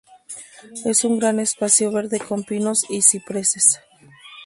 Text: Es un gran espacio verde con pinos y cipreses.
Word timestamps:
Es 0.83 1.03
un 1.03 1.19
gran 1.19 1.39
espacio 1.39 1.91
verde 1.91 2.19
con 2.19 2.43
pinos 2.43 2.87
y 2.89 3.03
cipreses. 3.03 3.79